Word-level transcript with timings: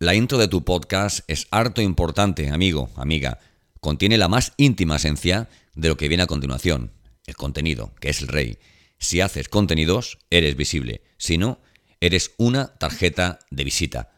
La 0.00 0.14
intro 0.14 0.38
de 0.38 0.46
tu 0.46 0.64
podcast 0.64 1.24
es 1.26 1.48
harto 1.50 1.82
importante, 1.82 2.50
amigo, 2.50 2.88
amiga. 2.94 3.40
Contiene 3.80 4.16
la 4.16 4.28
más 4.28 4.52
íntima 4.56 4.94
esencia 4.94 5.48
de 5.74 5.88
lo 5.88 5.96
que 5.96 6.06
viene 6.06 6.22
a 6.22 6.28
continuación, 6.28 6.92
el 7.26 7.34
contenido, 7.34 7.92
que 7.98 8.10
es 8.10 8.20
el 8.20 8.28
rey. 8.28 8.58
Si 9.00 9.20
haces 9.20 9.48
contenidos, 9.48 10.18
eres 10.30 10.56
visible. 10.56 11.02
Si 11.16 11.36
no, 11.36 11.58
eres 12.00 12.30
una 12.36 12.78
tarjeta 12.78 13.40
de 13.50 13.64
visita. 13.64 14.12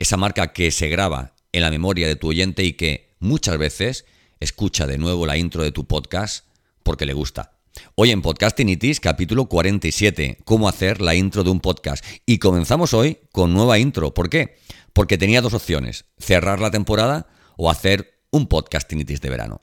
Esa 0.00 0.16
marca 0.16 0.52
que 0.52 0.72
se 0.72 0.88
graba 0.88 1.36
en 1.52 1.62
la 1.62 1.70
memoria 1.70 2.08
de 2.08 2.16
tu 2.16 2.26
oyente 2.26 2.64
y 2.64 2.72
que 2.72 3.14
muchas 3.20 3.56
veces 3.56 4.06
escucha 4.40 4.88
de 4.88 4.98
nuevo 4.98 5.26
la 5.26 5.36
intro 5.38 5.62
de 5.62 5.70
tu 5.70 5.86
podcast 5.86 6.44
porque 6.82 7.06
le 7.06 7.12
gusta. 7.12 7.59
Hoy 7.94 8.10
en 8.10 8.22
Podcastinitis, 8.22 9.00
capítulo 9.00 9.46
47, 9.46 10.38
cómo 10.44 10.68
hacer 10.68 11.00
la 11.00 11.14
intro 11.14 11.44
de 11.44 11.50
un 11.50 11.60
podcast. 11.60 12.04
Y 12.26 12.38
comenzamos 12.38 12.94
hoy 12.94 13.18
con 13.32 13.52
nueva 13.52 13.78
intro. 13.78 14.12
¿Por 14.14 14.28
qué? 14.28 14.56
porque 14.92 15.18
tenía 15.18 15.40
dos 15.40 15.54
opciones, 15.54 16.06
cerrar 16.18 16.60
la 16.60 16.70
temporada 16.70 17.26
o 17.56 17.70
hacer 17.70 18.20
un 18.30 18.46
podcastinitis 18.46 19.20
de 19.20 19.30
verano. 19.30 19.62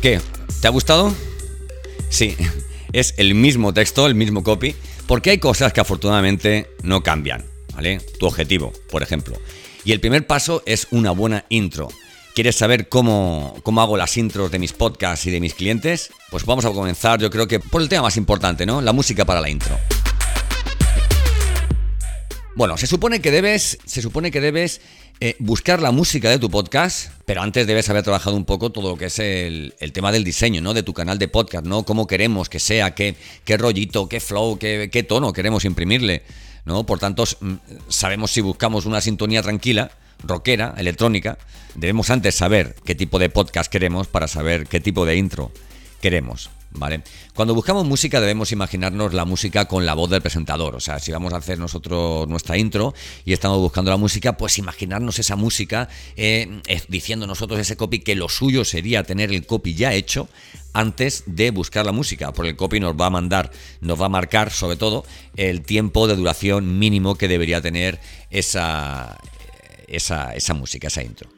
¿Qué? 0.00 0.20
¿Te 0.60 0.68
ha 0.68 0.70
gustado? 0.70 1.12
Sí, 2.08 2.36
es 2.92 3.14
el 3.16 3.34
mismo 3.34 3.74
texto, 3.74 4.06
el 4.06 4.14
mismo 4.14 4.44
copy, 4.44 4.76
porque 5.08 5.30
hay 5.30 5.38
cosas 5.38 5.72
que 5.72 5.80
afortunadamente 5.80 6.70
no 6.84 7.02
cambian, 7.02 7.44
¿vale? 7.74 8.00
Tu 8.20 8.26
objetivo, 8.26 8.72
por 8.90 9.02
ejemplo. 9.02 9.36
Y 9.84 9.90
el 9.90 10.00
primer 10.00 10.24
paso 10.24 10.62
es 10.66 10.86
una 10.92 11.10
buena 11.10 11.46
intro. 11.48 11.88
¿Quieres 12.32 12.54
saber 12.54 12.88
cómo, 12.88 13.56
cómo, 13.64 13.82
hago 13.82 13.96
las 13.96 14.16
intros 14.16 14.52
de 14.52 14.60
mis 14.60 14.72
podcasts 14.72 15.26
y 15.26 15.32
de 15.32 15.40
mis 15.40 15.54
clientes? 15.54 16.10
Pues 16.30 16.44
vamos 16.44 16.64
a 16.64 16.70
comenzar, 16.70 17.18
yo 17.18 17.28
creo 17.28 17.48
que 17.48 17.58
por 17.58 17.82
el 17.82 17.88
tema 17.88 18.02
más 18.02 18.16
importante, 18.16 18.64
¿no? 18.64 18.80
La 18.80 18.92
música 18.92 19.24
para 19.24 19.40
la 19.40 19.50
intro. 19.50 19.76
Bueno, 22.58 22.76
se 22.76 22.88
supone 22.88 23.20
que 23.20 23.30
debes, 23.30 23.78
se 23.84 24.02
supone 24.02 24.32
que 24.32 24.40
debes 24.40 24.80
eh, 25.20 25.36
buscar 25.38 25.80
la 25.80 25.92
música 25.92 26.28
de 26.28 26.40
tu 26.40 26.50
podcast, 26.50 27.12
pero 27.24 27.40
antes 27.40 27.68
debes 27.68 27.88
haber 27.88 28.02
trabajado 28.02 28.34
un 28.34 28.44
poco 28.44 28.72
todo 28.72 28.90
lo 28.90 28.96
que 28.96 29.04
es 29.04 29.20
el, 29.20 29.72
tema 29.92 30.10
del 30.10 30.24
diseño, 30.24 30.60
¿no? 30.60 30.74
De 30.74 30.82
tu 30.82 30.92
canal 30.92 31.20
de 31.20 31.28
podcast, 31.28 31.64
¿no? 31.64 31.84
Cómo 31.84 32.08
queremos 32.08 32.48
que 32.48 32.58
sea, 32.58 32.96
qué, 32.96 33.14
qué 33.44 33.56
rollito, 33.58 34.08
qué 34.08 34.18
flow, 34.18 34.58
qué, 34.58 34.88
qué 34.90 35.04
tono 35.04 35.32
queremos 35.32 35.64
imprimirle, 35.64 36.24
¿no? 36.64 36.84
Por 36.84 36.98
tanto, 36.98 37.22
sabemos 37.86 38.32
si 38.32 38.40
buscamos 38.40 38.86
una 38.86 39.00
sintonía 39.00 39.40
tranquila, 39.40 39.92
rockera, 40.24 40.74
electrónica, 40.78 41.38
debemos 41.76 42.10
antes 42.10 42.34
saber 42.34 42.74
qué 42.84 42.96
tipo 42.96 43.20
de 43.20 43.30
podcast 43.30 43.70
queremos 43.70 44.08
para 44.08 44.26
saber 44.26 44.66
qué 44.66 44.80
tipo 44.80 45.06
de 45.06 45.14
intro 45.14 45.52
queremos. 46.00 46.50
¿Vale? 46.70 47.02
Cuando 47.34 47.54
buscamos 47.54 47.86
música 47.86 48.20
debemos 48.20 48.52
imaginarnos 48.52 49.14
la 49.14 49.24
música 49.24 49.64
con 49.64 49.86
la 49.86 49.94
voz 49.94 50.10
del 50.10 50.20
presentador. 50.20 50.76
O 50.76 50.80
sea, 50.80 50.98
si 50.98 51.10
vamos 51.12 51.32
a 51.32 51.38
hacer 51.38 51.58
nosotros 51.58 52.28
nuestra 52.28 52.58
intro 52.58 52.94
y 53.24 53.32
estamos 53.32 53.58
buscando 53.58 53.90
la 53.90 53.96
música, 53.96 54.36
pues 54.36 54.58
imaginarnos 54.58 55.18
esa 55.18 55.34
música 55.34 55.88
eh, 56.16 56.60
diciendo 56.88 57.26
nosotros 57.26 57.58
ese 57.58 57.76
copy 57.76 58.00
que 58.00 58.14
lo 58.14 58.28
suyo 58.28 58.64
sería 58.64 59.02
tener 59.02 59.32
el 59.32 59.46
copy 59.46 59.74
ya 59.74 59.94
hecho 59.94 60.28
antes 60.74 61.24
de 61.26 61.50
buscar 61.50 61.86
la 61.86 61.92
música, 61.92 62.32
porque 62.32 62.50
el 62.50 62.56
copy 62.56 62.80
nos 62.80 62.94
va 62.94 63.06
a 63.06 63.10
mandar, 63.10 63.50
nos 63.80 64.00
va 64.00 64.06
a 64.06 64.10
marcar 64.10 64.50
sobre 64.50 64.76
todo 64.76 65.04
el 65.36 65.62
tiempo 65.62 66.06
de 66.06 66.16
duración 66.16 66.78
mínimo 66.78 67.16
que 67.16 67.28
debería 67.28 67.60
tener 67.60 67.98
esa, 68.30 69.18
esa, 69.88 70.34
esa 70.34 70.54
música, 70.54 70.88
esa 70.88 71.02
intro. 71.02 71.30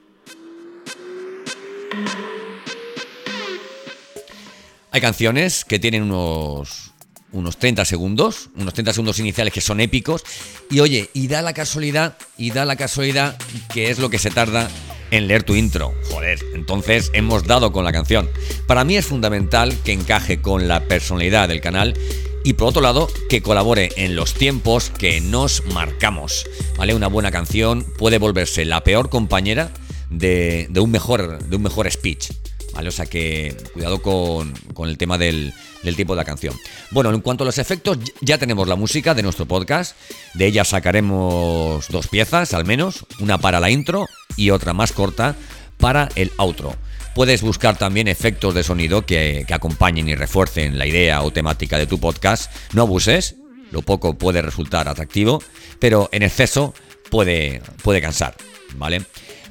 Hay 4.93 5.01
canciones 5.01 5.65
que 5.65 5.79
tienen 5.79 6.03
unos, 6.03 6.93
unos 7.33 7.59
30 7.59 7.85
segundos, 7.85 8.51
unos 8.57 8.75
30 8.75 8.93
segundos 8.93 9.19
iniciales 9.21 9.55
que 9.55 9.61
son 9.61 9.81
épicos. 9.81 10.25
Y 10.69 10.81
oye, 10.81 11.11
y 11.15 11.29
da 11.29 11.43
la 11.43 11.53
casualidad, 11.53 12.17
y 12.37 12.51
da 12.51 12.65
la 12.65 12.75
casualidad 12.75 13.37
que 13.73 13.91
es 13.91 14.01
lo 14.01 14.11
que 14.11 14.19
se 14.19 14.31
tarda 14.31 14.69
en 15.13 15.29
leer 15.29 15.45
tu 15.45 15.55
intro. 15.55 15.95
Joder, 16.11 16.41
entonces 16.55 17.11
hemos 17.15 17.45
dado 17.45 17.73
con 17.73 17.85
la 17.85 17.93
canción. 17.93 18.29
Para 18.67 18.85
mí 18.85 18.97
es 18.97 19.07
fundamental 19.07 19.77
que 19.85 19.93
encaje 19.93 20.41
con 20.41 20.67
la 20.67 20.81
personalidad 20.81 21.49
del 21.49 21.61
canal 21.61 21.95
y 22.43 22.55
por 22.55 22.69
otro 22.69 22.83
lado 22.83 23.09
que 23.29 23.43
colabore 23.43 23.91
en 23.97 24.17
los 24.17 24.35
tiempos 24.35 24.91
que 24.91 25.21
nos 25.21 25.65
marcamos. 25.67 26.47
¿Vale? 26.77 26.95
Una 26.95 27.07
buena 27.07 27.31
canción 27.31 27.87
puede 27.97 28.19
volverse 28.19 28.65
la 28.65 28.83
peor 28.83 29.09
compañera 29.09 29.71
de, 30.11 30.69
un, 30.81 30.91
mejor, 30.91 31.45
de 31.45 31.57
un 31.57 31.63
mejor 31.63 31.89
speech. 31.91 32.33
¿Vale? 32.75 32.89
O 32.89 32.93
sea 32.93 33.07
que 33.07 33.57
cuidado 33.73 34.01
con, 34.01 34.55
el 34.89 34.97
tema 34.97 35.19
del, 35.19 35.53
del, 35.83 35.97
tipo 35.97 36.15
de 36.15 36.19
la 36.19 36.25
canción. 36.25 36.55
Bueno, 36.91 37.13
en 37.13 37.21
cuanto 37.21 37.45
a 37.45 37.47
los 37.47 37.59
efectos, 37.59 37.99
ya 38.21 38.39
tenemos 38.39 38.69
la 38.69 38.77
música 38.77 39.15
de 39.15 39.23
nuestro 39.23 39.47
podcast. 39.47 39.97
De 40.35 40.47
ella 40.47 40.65
sacaremos 40.65 41.89
dos 41.89 42.09
piezas 42.09 42.55
al 42.55 42.65
menos, 42.65 43.05
una 43.19 43.39
para 43.39 43.61
la 43.61 43.71
intro 43.71 44.07
y 44.37 44.51
otra 44.51 44.73
más 44.73 44.93
corta 44.93 45.37
para 45.79 46.09
el 46.15 46.31
outro. 46.37 46.77
Puedes 47.15 47.43
buscar 47.43 47.77
también 47.77 48.07
efectos 48.07 48.55
de 48.55 48.63
sonido 48.63 49.05
que, 49.05 49.45
acompañen 49.51 50.09
y 50.09 50.15
refuercen 50.15 50.79
la 50.79 50.87
idea 50.87 51.23
o 51.23 51.33
temática 51.33 51.77
de 51.77 51.87
tu 51.87 51.99
podcast. 51.99 52.53
No 52.73 52.83
abuses, 52.83 53.35
lo 53.73 53.83
poco 53.83 54.15
puede 54.15 54.43
resultar 54.43 54.89
atractivo, 54.89 55.43
pero 55.81 56.09
en 56.13 56.23
exceso 56.23 56.73
puede, 57.11 57.63
puede 57.83 58.01
cansar, 58.01 58.37
¿vale? 58.77 59.03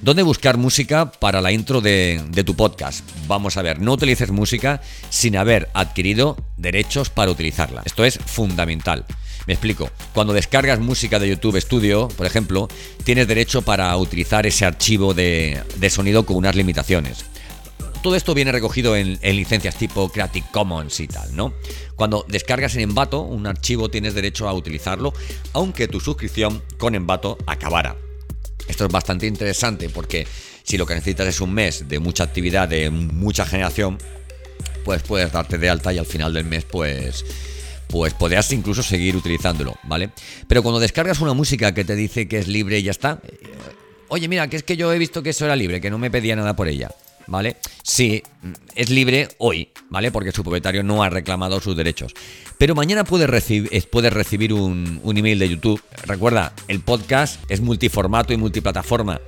¿Dónde 0.02 0.24
buscar 0.24 0.58
música 0.58 1.12
para 1.12 1.42
la 1.42 1.52
intro 1.52 1.82
de, 1.82 2.24
tu 2.46 2.56
podcast? 2.56 3.04
Vamos 3.28 3.58
a 3.58 3.62
ver, 3.62 3.82
no 3.82 3.94
utilices 3.94 4.32
música 4.32 4.82
sin 5.10 5.36
haber 5.36 5.70
adquirido 5.74 6.38
derechos 6.56 7.10
para 7.10 7.32
utilizarla. 7.32 7.84
Esto 7.86 8.06
es 8.06 8.18
fundamental. 8.18 9.06
Me 9.46 9.54
explico. 9.54 9.90
Cuando 10.14 10.34
descargas 10.34 10.80
música 10.80 11.20
de 11.20 11.30
YouTube 11.30 11.60
Studio, 11.60 12.08
por 12.10 12.26
ejemplo, 12.26 12.70
tienes 13.04 13.28
derecho 13.28 13.62
para 13.62 13.96
utilizar 13.98 14.46
ese 14.46 14.66
archivo 14.66 15.14
de, 15.14 15.62
de 15.78 15.90
sonido 15.90 16.26
con 16.26 16.38
unas 16.38 16.56
limitaciones 16.56 17.26
todo 18.02 18.16
esto 18.16 18.34
viene 18.34 18.54
recogido 18.54 18.96
en, 18.96 19.20
licencias 19.22 19.76
tipo 19.76 20.10
Creative 20.10 20.48
Commons 20.52 21.02
y 21.02 21.08
tal, 21.08 21.36
¿no? 21.36 21.54
Cuando 21.96 22.26
descargas 22.30 22.76
en 22.76 22.82
Envato 22.82 23.22
un 23.22 23.46
archivo 23.46 23.90
tienes 23.90 24.14
derecho 24.14 24.48
a 24.48 24.54
utilizarlo, 24.54 25.12
aunque 25.52 25.90
tu 25.90 26.00
suscripción 26.00 26.64
con 26.78 26.96
Envato 26.96 27.38
acabara. 27.46 27.98
Esto 28.70 28.86
es 28.86 28.92
bastante 28.92 29.26
interesante 29.26 29.90
porque 29.90 30.26
si 30.64 30.78
lo 30.78 30.86
que 30.86 30.94
necesitas 30.94 31.28
es 31.28 31.42
un 31.42 31.54
mes 31.54 31.90
de 31.90 32.00
mucha 32.00 32.24
actividad, 32.24 32.70
de 32.70 32.90
mucha 32.92 33.46
generación, 33.46 33.98
pues 34.86 35.02
puedes 35.02 35.32
darte 35.32 35.58
de 35.58 35.70
alta 35.70 35.92
y 35.92 35.98
al 35.98 36.06
final 36.06 36.34
del 36.34 36.46
mes 36.46 36.64
pues 36.64 37.26
pues 37.88 38.14
podrías 38.14 38.52
incluso 38.54 38.84
seguir 38.84 39.16
utilizándolo, 39.16 39.76
¿vale? 39.84 40.12
Pero 40.48 40.62
cuando 40.62 40.80
descargas 40.80 41.20
una 41.22 41.34
música 41.34 41.74
que 41.74 41.84
te 41.84 41.96
dice 41.96 42.28
que 42.28 42.38
es 42.38 42.48
libre 42.48 42.78
y 42.78 42.84
ya 42.84 42.92
está, 42.92 43.20
eh, 43.28 43.40
oye, 44.10 44.28
mira, 44.28 44.48
que 44.48 44.58
es 44.58 44.64
que 44.64 44.78
yo 44.78 44.94
he 44.94 45.00
visto 45.00 45.24
que 45.24 45.32
eso 45.32 45.46
era 45.46 45.56
libre, 45.56 45.82
que 45.82 45.90
no 45.90 45.98
me 45.98 46.12
pedía 46.12 46.36
nada 46.36 46.56
por 46.56 46.68
ella. 46.68 46.92
¿Vale? 47.30 47.58
Sí, 47.84 48.24
es 48.76 48.90
libre 48.90 49.30
hoy, 49.38 49.70
¿vale? 49.90 50.12
Porque 50.12 50.32
su 50.32 50.44
propietario 50.44 50.84
no 50.84 51.04
ha 51.04 51.10
reclamado 51.10 51.60
sus 51.60 51.76
derechos. 51.76 52.14
Pero 52.58 52.76
mañana 52.76 53.04
puedes, 53.04 53.30
recibir, 53.30 53.72
recibir 54.12 54.54
un, 54.54 55.02
email 55.04 55.40
de 55.40 55.50
YouTube. 55.50 55.82
Recuerda, 56.06 56.54
el 56.68 56.82
podcast 56.82 57.40
es 57.50 57.62
multiformato 57.62 58.34
y 58.34 58.38
multiplataforma. 58.38 59.22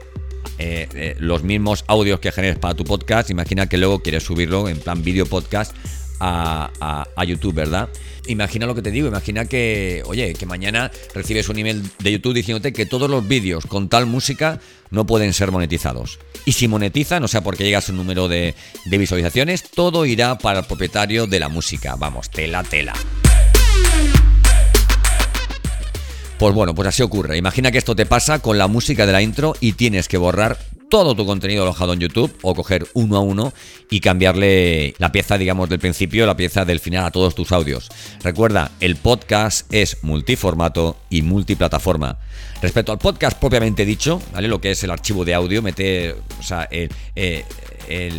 Eh, 0.57 0.87
eh, 0.93 1.15
los 1.19 1.43
mismos 1.43 1.85
audios 1.87 2.19
que 2.19 2.31
generes 2.31 2.59
para 2.59 2.75
tu 2.75 2.83
podcast, 2.83 3.29
imagina 3.29 3.67
que 3.67 3.77
luego 3.77 3.99
quieres 4.01 4.23
subirlo 4.23 4.67
en 4.67 4.79
plan 4.79 5.01
video 5.01 5.25
podcast 5.25 5.75
a, 6.21 7.25
YouTube, 7.25 7.53
¿verdad? 7.53 7.89
Imagina 8.27 8.65
lo 8.65 8.75
que 8.75 8.81
te 8.81 8.91
digo, 8.91 9.07
imagina 9.07 9.45
que, 9.45 10.03
oye, 10.05 10.33
que 10.33 10.45
mañana 10.45 10.91
recibes 11.13 11.49
un 11.49 11.57
email 11.57 11.83
de 11.99 12.11
YouTube 12.11 12.35
diciéndote 12.35 12.71
que 12.71 12.85
todos 12.85 13.09
los 13.09 13.27
vídeos 13.27 13.65
con 13.65 13.89
tal 13.89 14.05
música 14.05 14.59
no 14.91 15.05
pueden 15.05 15.33
ser 15.33 15.51
monetizados. 15.51 16.19
Y 16.45 16.53
si 16.53 16.67
monetizan, 16.67 17.23
o 17.23 17.27
sea, 17.27 17.41
porque 17.41 17.63
llegas 17.63 17.89
a 17.89 17.91
un 17.91 17.97
número 17.97 18.27
de, 18.27 18.55
de 18.85 18.97
visualizaciones, 18.97 19.63
todo 19.63 20.05
irá 20.05 20.37
para 20.37 20.59
el 20.59 20.65
propietario 20.65 21.27
de 21.27 21.39
la 21.39 21.49
música. 21.49 21.95
Vamos, 21.95 22.29
tela, 22.29 22.63
tela. 22.63 22.93
Pues 26.37 26.55
bueno, 26.55 26.73
pues 26.73 26.87
así 26.87 27.03
ocurre. 27.03 27.37
Imagina 27.37 27.71
que 27.71 27.77
esto 27.77 27.95
te 27.95 28.07
pasa 28.07 28.39
con 28.39 28.57
la 28.57 28.67
música 28.67 29.05
de 29.05 29.11
la 29.11 29.21
intro 29.21 29.55
y 29.59 29.73
tienes 29.73 30.07
que 30.07 30.17
borrar 30.17 30.57
todo 30.91 31.15
tu 31.15 31.25
contenido 31.25 31.63
alojado 31.63 31.93
en 31.93 32.01
YouTube 32.01 32.37
o 32.41 32.53
coger 32.53 32.85
uno 32.93 33.15
a 33.15 33.21
uno 33.21 33.53
y 33.89 34.01
cambiarle 34.01 34.93
la 34.97 35.13
pieza, 35.13 35.37
digamos, 35.37 35.69
del 35.69 35.79
principio, 35.79 36.25
la 36.25 36.35
pieza 36.35 36.65
del 36.65 36.81
final 36.81 37.05
a 37.05 37.11
todos 37.11 37.33
tus 37.33 37.53
audios. 37.53 37.87
Recuerda, 38.21 38.71
el 38.81 38.97
podcast 38.97 39.73
es 39.73 40.03
multiformato 40.03 40.97
y 41.09 41.21
multiplataforma. 41.21 42.19
Respecto 42.61 42.91
al 42.91 42.97
podcast 42.97 43.39
propiamente 43.39 43.85
dicho, 43.85 44.21
¿vale? 44.33 44.49
Lo 44.49 44.59
que 44.59 44.71
es 44.71 44.83
el 44.83 44.91
archivo 44.91 45.23
de 45.23 45.33
audio, 45.33 45.61
meter, 45.61 46.17
o 46.37 46.43
sea, 46.43 46.67
el, 46.69 46.91
eh, 47.15 47.45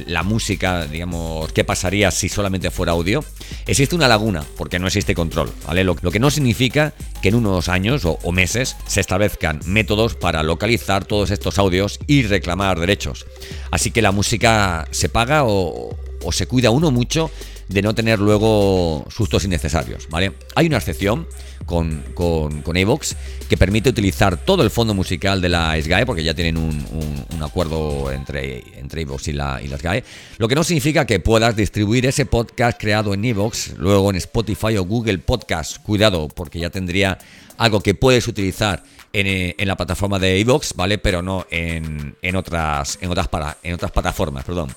la 0.06 0.22
música, 0.22 0.86
digamos, 0.86 1.52
qué 1.52 1.64
pasaría 1.64 2.10
si 2.10 2.28
solamente 2.28 2.70
fuera 2.70 2.92
audio, 2.92 3.24
existe 3.66 3.94
una 3.94 4.08
laguna, 4.08 4.44
porque 4.56 4.78
no 4.78 4.86
existe 4.86 5.14
control. 5.14 5.52
Lo, 5.72 5.94
que 5.96 6.20
no 6.20 6.30
significa 6.30 6.94
que 7.22 7.28
en 7.28 7.36
unos 7.36 7.68
años 7.68 8.02
o, 8.04 8.32
meses 8.32 8.76
se 8.86 9.00
establezcan 9.00 9.60
métodos 9.66 10.14
para 10.14 10.42
localizar 10.42 11.04
todos 11.04 11.30
estos 11.30 11.58
audios 11.58 11.98
y 12.06 12.22
reclamar 12.22 12.78
derechos. 12.78 13.26
Así 13.70 13.90
que 13.90 14.02
la 14.02 14.12
música 14.12 14.86
se 14.90 15.08
paga 15.08 15.44
o 15.44 15.96
se 16.30 16.46
cuida 16.46 16.70
uno 16.70 16.90
mucho 16.90 17.30
de 17.68 17.82
no 17.82 17.94
tener 17.94 18.18
luego 18.18 19.06
sustos 19.10 19.44
innecesarios, 19.44 20.08
¿vale? 20.08 20.32
Hay 20.54 20.66
una 20.66 20.78
excepción 20.78 21.26
con, 21.66 22.02
con, 22.14 22.62
con 22.62 22.76
Evox 22.76 23.16
que 23.48 23.56
permite 23.56 23.90
utilizar 23.90 24.36
todo 24.36 24.62
el 24.62 24.70
fondo 24.70 24.94
musical 24.94 25.40
de 25.40 25.48
la 25.48 25.80
SGAE, 25.80 26.06
porque 26.06 26.24
ya 26.24 26.34
tienen 26.34 26.56
un, 26.56 26.84
un, 27.30 27.42
acuerdo 27.42 28.12
entre, 28.12 28.62
entre 28.78 29.02
Evox 29.02 29.28
y 29.28 29.32
la, 29.32 29.60
y 29.62 29.68
la 29.68 29.78
SGAE, 29.78 30.04
lo 30.38 30.48
que 30.48 30.54
no 30.54 30.64
significa 30.64 31.06
que 31.06 31.20
puedas 31.20 31.56
distribuir 31.56 32.06
ese 32.06 32.26
podcast 32.26 32.80
creado 32.80 33.14
en 33.14 33.24
Evox, 33.24 33.74
luego 33.78 34.10
en 34.10 34.16
Spotify 34.16 34.76
o 34.76 34.84
Google 34.84 35.18
Podcast. 35.18 35.78
Cuidado, 35.78 36.28
porque 36.28 36.60
ya 36.60 36.70
tendría 36.70 37.18
algo 37.58 37.80
que 37.80 37.94
puedes 37.94 38.26
utilizar 38.28 38.82
en, 39.12 39.54
en, 39.58 39.68
la 39.68 39.76
plataforma 39.76 40.18
de 40.18 40.40
Evox, 40.40 40.74
¿vale? 40.74 40.98
Pero 40.98 41.22
no 41.22 41.46
en, 41.50 42.16
en, 42.22 42.36
otras, 42.36 42.98
en, 43.00 43.10
otras 43.10 43.28
para, 43.28 43.58
en 43.62 43.74
otras 43.74 43.92
plataformas, 43.92 44.44
perdón. 44.44 44.74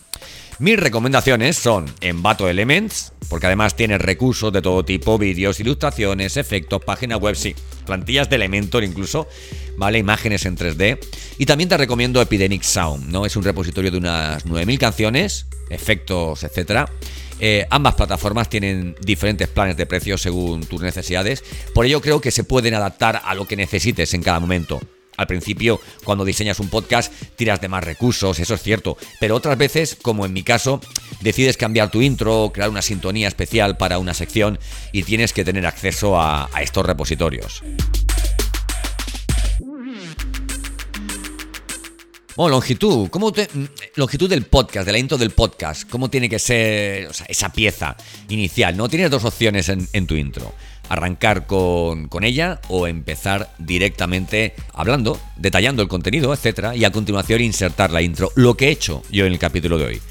Mis 0.58 0.80
recomendaciones 0.80 1.58
son 1.58 1.86
Envato 2.00 2.48
Elements, 2.48 3.12
porque 3.30 3.48
además 3.48 3.76
tiene 3.76 3.98
recursos 3.98 4.54
de 4.54 4.62
todo 4.62 4.86
tipo, 4.86 5.18
vídeos, 5.18 5.60
ilustraciones, 5.60 6.38
efectos, 6.38 6.82
páginas 6.86 7.20
web, 7.20 7.36
sí, 7.36 7.54
plantillas 7.86 8.30
de 8.30 8.38
Elementor 8.38 8.86
incluso, 8.86 9.28
¿vale? 9.76 9.98
Imágenes 9.98 10.46
en 10.46 10.56
3D. 10.56 11.00
Y 11.40 11.46
también 11.46 11.68
te 11.68 11.76
recomiendo 11.76 12.22
Epidemic 12.22 12.64
Sound, 12.64 13.12
¿no? 13.12 13.26
Es 13.26 13.36
un 13.36 13.44
repositorio 13.44 13.92
de 13.92 13.98
unas 13.98 14.46
9.000 14.46 14.78
canciones, 14.78 15.46
efectos, 15.70 16.46
etcétera. 16.46 16.90
Eh, 17.42 17.68
ambas 17.70 17.96
plataformas 17.96 18.48
tienen 18.48 18.96
diferentes 19.02 19.50
planes 19.50 19.76
de 19.76 19.86
precios 19.86 20.22
según 20.22 20.66
tus 20.66 20.82
necesidades, 20.82 21.44
por 21.74 21.86
ello 21.86 22.00
creo 22.00 22.22
que 22.22 22.32
se 22.32 22.46
pueden 22.46 22.76
adaptar 22.76 23.22
a 23.26 23.36
lo 23.36 23.46
que 23.46 23.58
necesites 23.58 24.14
en 24.14 24.24
cada 24.24 24.40
momento. 24.40 24.80
Al 25.18 25.28
principio, 25.28 25.80
cuando 26.04 26.26
diseñas 26.26 26.60
un 26.60 26.70
podcast, 26.70 27.12
tiras 27.36 27.62
de 27.62 27.68
más 27.68 27.84
recursos, 27.84 28.40
eso 28.40 28.54
es 28.54 28.62
cierto, 28.62 28.98
pero 29.20 29.36
otras 29.36 29.58
veces, 29.58 29.98
como 30.02 30.26
en 30.26 30.34
mi 30.34 30.44
caso, 30.44 30.82
decides 31.22 31.58
cambiar 31.58 31.92
tu 31.92 32.02
intro, 32.02 32.52
crear 32.54 32.70
una 32.70 32.82
sintonía 32.82 33.28
especial 33.28 33.78
para 33.78 34.00
una 34.00 34.14
sección 34.14 34.60
y 34.92 35.04
tienes 35.04 35.34
que 35.34 35.46
tener 35.46 35.66
acceso 35.66 36.20
a, 36.20 36.50
estos 36.62 36.86
repositorios. 36.86 37.64
Bueno, 42.36 42.56
longitud, 42.56 43.10
¿cómo 43.10 43.32
te, 43.32 43.48
longitud 43.96 44.30
del 44.30 44.44
podcast, 44.44 44.86
de 44.86 44.92
la 44.92 44.98
intro 44.98 45.18
del 45.18 45.32
podcast, 45.32 45.90
¿cómo 45.90 46.10
tiene 46.10 46.28
que 46.28 46.40
ser 46.40 47.10
esa 47.30 47.54
pieza 47.54 47.96
inicial? 48.28 48.76
¿No? 48.76 48.90
Tienes 48.90 49.10
dos 49.10 49.24
opciones 49.24 49.70
en 49.70 50.08
tu 50.08 50.16
intro 50.16 50.54
arrancar 50.90 51.48
con, 51.48 52.10
ella 52.24 52.62
o 52.70 52.88
empezar 52.88 53.54
directamente 53.60 54.54
hablando, 54.74 55.20
detallando 55.36 55.82
el 55.82 55.88
contenido, 55.88 56.34
etcétera, 56.34 56.76
y 56.76 56.86
a 56.86 56.92
continuación 56.92 57.42
insertar 57.42 57.92
la 57.92 58.02
intro, 58.02 58.32
lo 58.36 58.56
que 58.56 58.68
he 58.68 58.72
hecho 58.72 59.04
yo 59.12 59.26
en 59.26 59.34
el 59.34 59.40
capítulo 59.40 59.78
de 59.78 59.86
hoy. 59.86 60.02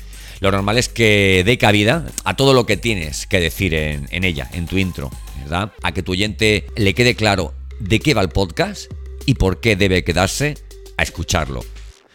Lo 0.40 0.50
normal 0.50 0.78
es 0.78 0.88
que 0.88 1.42
dé 1.44 1.58
cabida 1.58 2.06
a 2.24 2.36
todo 2.36 2.52
lo 2.52 2.66
que 2.66 2.76
tienes 2.76 3.26
que 3.26 3.40
decir 3.40 3.74
en, 3.74 4.08
en 4.10 4.24
ella, 4.24 4.48
en 4.52 4.66
tu 4.66 4.76
intro, 4.76 5.10
¿verdad? 5.40 5.72
A 5.82 5.92
que 5.92 6.02
tu 6.02 6.12
oyente 6.12 6.66
le 6.76 6.94
quede 6.94 7.14
claro 7.14 7.54
de 7.80 8.00
qué 8.00 8.14
va 8.14 8.22
el 8.22 8.28
podcast 8.28 8.92
y 9.26 9.34
por 9.34 9.60
qué 9.60 9.76
debe 9.76 10.04
quedarse 10.04 10.56
a 10.96 11.02
escucharlo. 11.02 11.62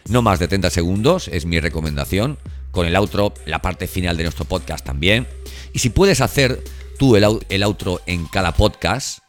No 0.07 0.21
más 0.21 0.39
de 0.39 0.47
30 0.47 0.69
segundos 0.69 1.27
es 1.27 1.45
mi 1.45 1.59
recomendación. 1.59 2.38
Con 2.71 2.85
el 2.85 2.95
outro, 2.95 3.33
la 3.45 3.61
parte 3.61 3.88
final 3.88 4.15
de 4.17 4.23
nuestro 4.23 4.45
podcast 4.45 4.85
también. 4.85 5.27
Y 5.73 5.79
si 5.79 5.89
puedes 5.89 6.21
hacer 6.21 6.63
tú 7.00 7.16
el, 7.16 7.25
el 7.48 7.63
outro 7.63 8.01
en 8.06 8.28
cada 8.28 8.51
podcast, 8.51 9.19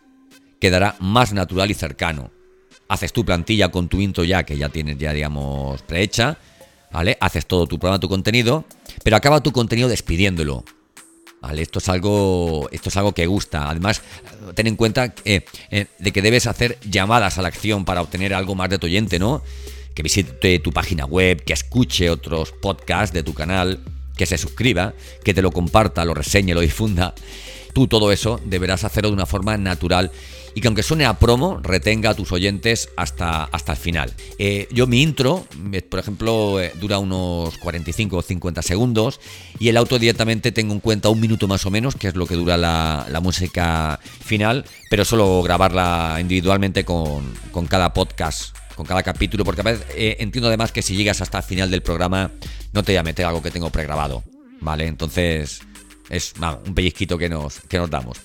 quedará 0.58 0.96
más 0.99 1.32
natural 1.32 1.70
y 1.70 1.75
cercano. 1.75 2.31
Haces 2.88 3.12
tu 3.12 3.25
plantilla 3.25 3.70
con 3.70 3.88
tu 3.88 4.00
intro 4.00 4.25
ya, 4.25 4.43
que 4.43 4.58
ya 4.58 4.69
tienes 4.69 4.99
ya, 4.99 5.12
digamos, 5.12 5.81
prehecha, 5.82 6.37
¿vale? 6.90 7.17
Haces 7.20 7.46
todo 7.46 7.69
tu 7.69 7.78
programa, 7.78 8.00
tu 8.00 8.08
contenido, 8.08 8.64
pero 9.05 9.17
acaba 9.17 9.40
tu 9.40 9.52
contenido 9.52 9.88
despidiéndolo. 9.88 10.64
¿Vale? 11.40 11.62
Esto 11.62 11.78
es 11.78 11.88
algo. 11.88 12.69
Esto 12.70 12.90
es 12.90 12.96
algo 12.99 13.14
que 13.14 13.25
gusta. 13.25 13.70
Además, 13.70 14.02
ten 14.55 14.66
en 14.66 14.76
cuenta 14.76 15.14
eh, 15.25 15.46
de 15.70 16.12
que 16.12 16.20
debes 16.20 16.46
hacer 16.46 16.78
llamadas 16.82 17.38
a 17.38 17.43
la 17.43 17.49
acción 17.49 17.87
para 17.87 18.02
obtener 18.02 18.34
algo 18.34 18.55
más 18.55 18.69
de 18.69 18.78
tu 18.78 18.87
oyente, 18.87 19.19
¿no? 19.19 19.43
Que 19.94 20.02
visite 20.02 20.58
tu 20.58 20.70
página 20.70 21.06
web, 21.06 21.43
que 21.43 21.55
escuche 21.55 22.11
otros 22.11 22.52
podcasts 22.52 23.14
de 23.14 23.23
tu 23.23 23.32
canal, 23.32 23.81
que 24.19 24.26
se 24.26 24.37
suscriba, 24.37 24.93
que 25.25 25.32
te 25.32 25.40
lo 25.40 25.50
comparta, 25.50 26.05
lo 26.05 26.12
reseñe, 26.12 26.52
lo 26.52 26.61
difunda. 26.61 27.14
Tú 27.72 27.87
todo 27.87 28.12
eso 28.12 28.40
deberás 28.44 28.84
hacerlo 28.84 29.11
de 29.11 29.14
una 29.14 29.26
forma 29.26 29.56
natural 29.56 30.11
y 30.55 30.61
que 30.61 30.69
aunque 30.69 30.82
suene 30.82 31.05
a 31.05 31.19
promo, 31.19 31.61
retenga 31.62 32.11
a 32.11 32.14
tus 32.14 32.32
oyentes 32.32 32.88
hasta, 32.96 33.44
hasta 33.44 33.72
el 33.72 33.78
final. 33.78 34.12
Eh, 34.38 34.69
yo 34.72 34.87
mi 34.87 35.02
intro, 35.02 35.46
eh, 35.72 35.82
por 35.82 36.00
ejemplo, 36.00 36.61
eh, 36.61 36.72
dura 36.81 36.99
unos 36.99 37.56
45 37.58 38.17
o 38.17 38.22
50 38.22 38.62
segundos 38.62 39.20
y 39.58 39.69
el 39.69 39.76
auto 39.76 39.99
directamente 39.99 40.52
tengo 40.52 40.72
en 40.72 40.81
cuenta 40.81 41.08
un 41.08 41.20
minuto 41.20 41.46
más 41.49 41.67
o 41.67 41.70
menos, 41.70 41.94
que 41.94 42.08
es 42.08 42.17
lo 42.17 42.26
que 42.26 42.34
dura 42.34 42.56
la, 42.56 43.20
música 43.20 44.00
final, 44.02 44.64
pero 44.88 45.05
solo 45.05 45.43
grabarla 45.43 46.16
individualmente 46.20 46.87
con, 46.87 47.23
con 47.52 47.66
cada 47.66 47.93
podcast 47.93 48.56
con 48.75 48.87
cada 48.87 49.02
capítulo, 49.02 49.44
porque 49.44 49.61
a 49.61 49.64
veces 49.64 49.84
entiendo 49.94 50.49
además 50.49 50.73
que 50.73 50.81
si 50.81 50.96
llegas 50.96 51.20
hasta 51.20 51.37
el 51.37 51.44
final 51.44 51.70
del 51.70 51.82
programa 51.82 52.31
no 52.73 52.82
te 52.82 52.93
voy 52.93 52.96
a 52.96 53.02
meter 53.02 53.26
algo 53.26 53.43
que 53.43 53.50
tengo 53.50 53.69
pregrabado, 53.69 54.23
¿vale? 54.62 54.87
Entonces 54.87 55.61
es 56.11 56.35
un 56.67 56.75
pellizquito 56.75 57.17
que 57.17 57.29
nos, 57.29 57.61
que 57.61 57.79
nos 57.79 57.88
damos. 57.88 58.19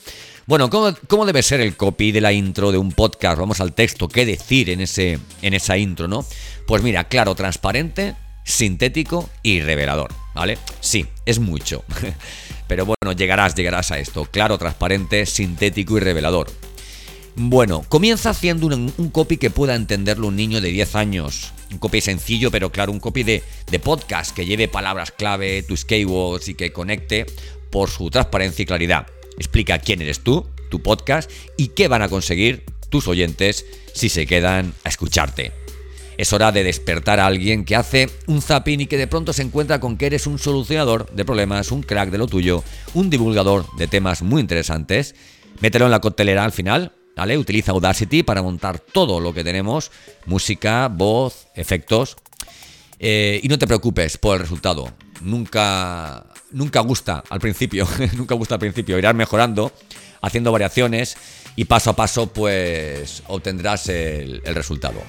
Bueno, 0.48 0.70
¿cómo, 0.70 1.26
debe 1.26 1.42
ser 1.42 1.60
el 1.60 1.76
copy 1.76 2.12
de 2.12 2.22
la 2.22 2.32
intro 2.32 2.72
de 2.72 2.78
un 2.78 2.92
podcast? 2.92 3.40
Vamos 3.40 3.62
al 3.62 3.74
texto, 3.74 4.08
¿qué 4.08 4.28
decir 4.28 4.70
en, 4.70 4.82
ese, 4.82 5.18
en 5.42 5.54
esa 5.56 5.76
intro, 5.78 6.08
no? 6.08 6.24
Pues 6.68 6.84
mira, 6.84 7.06
claro, 7.06 7.34
transparente, 7.34 8.16
sintético 8.44 9.28
y 9.42 9.62
revelador, 9.62 10.14
¿vale? 10.36 10.60
Sí, 10.82 11.08
es 11.26 11.40
mucho. 11.40 11.84
Pero 12.68 12.86
bueno, 12.86 13.18
llegarás, 13.18 13.56
llegarás 13.56 13.92
a 13.92 13.98
esto. 13.98 14.26
Claro, 14.26 14.60
transparente, 14.60 15.26
sintético 15.26 15.98
y 15.98 16.02
revelador. 16.02 16.52
Bueno, 17.36 17.84
comienza 17.90 18.30
haciendo 18.30 18.68
un, 18.68 18.94
un, 18.98 19.10
copy 19.10 19.38
que 19.38 19.50
pueda 19.50 19.76
entenderlo 19.76 20.28
un 20.28 20.36
niño 20.36 20.62
de 20.62 20.70
10 20.70 20.96
años. 20.96 21.54
Un 21.72 21.80
copy 21.80 22.02
sencillo, 22.02 22.52
pero 22.52 22.72
claro, 22.72 22.92
un 22.92 23.00
copy 23.00 23.24
de, 23.24 23.44
de 23.70 23.80
podcast 23.80 24.34
que 24.34 24.46
lleve 24.46 24.68
palabras 24.68 25.12
clave, 25.12 25.64
tus 25.64 25.84
keywords 25.84 26.48
y 26.48 26.54
que 26.54 26.72
conecte 26.72 27.26
por 27.76 27.90
su 27.90 28.10
transparencia 28.10 28.64
y 28.64 28.66
claridad. 28.66 29.08
Explica 29.38 29.80
quién 29.80 30.02
eres 30.02 30.22
tú, 30.22 30.48
tu 30.70 30.82
podcast 30.82 31.30
y 31.58 31.68
qué 31.68 31.90
van 31.90 32.04
a 32.04 32.08
conseguir 32.08 32.64
tus 32.90 33.06
oyentes 33.10 33.66
si 33.94 34.08
se 34.08 34.26
quedan 34.26 34.74
a 34.86 34.88
escucharte. 34.88 35.52
Es 36.18 36.32
hora 36.32 36.54
de 36.54 36.64
despertar 36.64 37.20
a 37.20 37.26
alguien 37.26 37.66
que 37.66 37.76
hace 37.76 38.10
un 38.28 38.42
zapping 38.42 38.80
y 38.80 38.86
que 38.86 38.98
de 38.98 39.08
pronto 39.08 39.34
se 39.34 39.42
encuentra 39.42 39.82
con 39.82 39.98
que 39.98 40.06
eres 40.06 40.26
un 40.26 40.40
solucionador 40.40 41.12
de 41.12 41.26
problemas, 41.26 41.70
un 41.74 41.84
crack 41.84 42.12
de 42.12 42.18
lo 42.18 42.28
tuyo, 42.28 42.64
un 42.94 43.10
divulgador 43.10 43.66
de 43.76 43.90
temas 43.90 44.22
muy 44.22 44.40
interesantes. 44.40 45.14
Mételo 45.60 45.84
en 45.84 45.92
la 45.92 46.00
coctelera 46.00 46.46
al 46.46 46.54
final, 46.54 46.94
¿vale? 47.18 47.38
Utiliza 47.38 47.74
Audacity 47.74 48.24
para 48.24 48.42
montar 48.42 48.80
todo 48.80 49.20
lo 49.20 49.34
que 49.34 49.44
tenemos, 49.44 49.92
música, 50.26 50.88
voz, 50.88 51.48
efectos. 51.56 52.16
Eh, 53.00 53.42
y 53.44 53.50
no 53.50 53.60
te 53.60 53.68
preocupes 53.68 54.18
por 54.18 54.36
el 54.36 54.44
resultado. 54.44 54.94
Nunca 55.20 56.26
nunca 56.56 56.80
gusta 56.80 57.24
al 57.30 57.40
principio, 57.40 57.88
nunca 58.18 58.34
gusta 58.34 58.56
al 58.56 58.60
principio, 58.60 58.98
irás 58.98 59.14
mejorando, 59.14 59.72
haciendo 60.22 60.52
variaciones 60.52 61.18
y 61.56 61.66
paso 61.66 61.92
a 61.92 61.96
paso 61.96 62.28
pues 62.28 63.22
obtendrás 63.28 63.88
el, 63.90 64.42
el 64.44 64.56
resultado. 64.56 65.02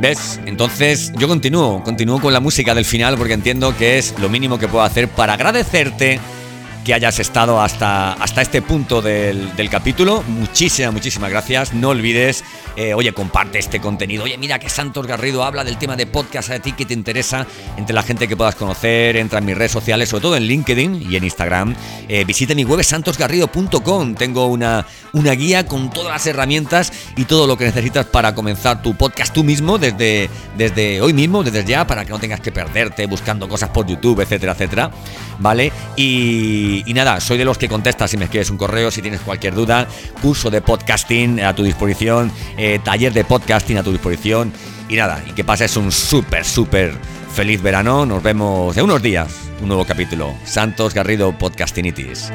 ¿Ves? 0.00 0.40
Entonces 0.46 1.12
yo 1.16 1.26
continúo, 1.26 1.82
continúo 1.82 2.20
con 2.20 2.32
la 2.32 2.40
música 2.40 2.74
del 2.74 2.84
final 2.84 3.16
porque 3.16 3.34
entiendo 3.34 3.76
que 3.76 3.98
es 3.98 4.14
lo 4.18 4.28
mínimo 4.28 4.58
que 4.58 4.68
puedo 4.68 4.84
hacer 4.84 5.08
para 5.08 5.34
agradecerte 5.34 6.20
que 6.88 6.94
hayas 6.94 7.18
estado 7.18 7.60
hasta, 7.60 8.14
hasta 8.14 8.40
este 8.40 8.62
punto 8.62 9.02
del, 9.02 9.54
del 9.56 9.68
capítulo. 9.68 10.24
Muchísimas, 10.26 10.90
muchísimas 10.90 11.28
gracias. 11.28 11.74
No 11.74 11.90
olvides, 11.90 12.42
eh, 12.76 12.94
oye, 12.94 13.12
comparte 13.12 13.58
este 13.58 13.78
contenido. 13.78 14.24
Oye, 14.24 14.38
mira 14.38 14.58
que 14.58 14.70
Santos 14.70 15.06
Garrido 15.06 15.44
habla 15.44 15.64
del 15.64 15.76
tema 15.76 15.96
de 15.96 16.06
podcast 16.06 16.48
a 16.48 16.60
ti 16.60 16.72
que 16.72 16.86
te 16.86 16.94
interesa, 16.94 17.46
entre 17.76 17.92
la 17.92 18.02
gente 18.02 18.26
que 18.26 18.38
puedas 18.38 18.54
conocer, 18.54 19.18
entra 19.18 19.40
en 19.40 19.44
mis 19.44 19.58
redes 19.58 19.72
sociales, 19.72 20.08
sobre 20.08 20.22
todo 20.22 20.36
en 20.36 20.44
LinkedIn 20.44 21.10
y 21.10 21.16
en 21.16 21.24
Instagram. 21.24 21.76
Eh, 22.08 22.24
visita 22.24 22.54
mi 22.54 22.64
web 22.64 22.82
santosgarrido.com. 22.82 24.14
Tengo 24.14 24.46
una, 24.46 24.86
una 25.12 25.32
guía 25.32 25.66
con 25.66 25.90
todas 25.90 26.12
las 26.12 26.26
herramientas 26.26 26.90
y 27.16 27.26
todo 27.26 27.46
lo 27.46 27.58
que 27.58 27.66
necesitas 27.66 28.06
para 28.06 28.34
comenzar 28.34 28.80
tu 28.80 28.94
podcast 28.94 29.34
tú 29.34 29.44
mismo 29.44 29.76
desde, 29.76 30.30
desde 30.56 31.02
hoy 31.02 31.12
mismo, 31.12 31.44
desde 31.44 31.66
ya, 31.66 31.86
para 31.86 32.06
que 32.06 32.12
no 32.12 32.18
tengas 32.18 32.40
que 32.40 32.50
perderte 32.50 33.04
buscando 33.04 33.46
cosas 33.46 33.68
por 33.68 33.86
YouTube, 33.86 34.22
etcétera, 34.22 34.52
etcétera. 34.52 34.90
¿Vale? 35.38 35.70
Y 36.86 36.94
nada, 36.94 37.20
soy 37.20 37.38
de 37.38 37.44
los 37.44 37.58
que 37.58 37.68
contestas 37.68 38.10
si 38.10 38.16
me 38.16 38.24
escribes 38.24 38.50
un 38.50 38.56
correo, 38.56 38.90
si 38.90 39.02
tienes 39.02 39.20
cualquier 39.20 39.54
duda, 39.54 39.86
curso 40.22 40.50
de 40.50 40.60
podcasting 40.60 41.40
a 41.40 41.54
tu 41.54 41.62
disposición, 41.62 42.32
eh, 42.56 42.80
taller 42.82 43.12
de 43.12 43.24
podcasting 43.24 43.78
a 43.78 43.82
tu 43.82 43.92
disposición. 43.92 44.52
Y 44.88 44.96
nada, 44.96 45.22
y 45.26 45.32
que 45.32 45.44
pases 45.44 45.76
un 45.76 45.92
súper, 45.92 46.44
súper 46.44 46.94
feliz 47.34 47.60
verano. 47.62 48.06
Nos 48.06 48.22
vemos 48.22 48.76
en 48.76 48.84
unos 48.84 49.02
días, 49.02 49.28
un 49.60 49.68
nuevo 49.68 49.84
capítulo. 49.84 50.34
Santos 50.44 50.94
Garrido 50.94 51.36
Podcastinitis. 51.36 52.32